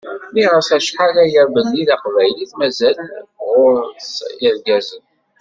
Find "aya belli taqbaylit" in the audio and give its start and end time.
1.25-2.51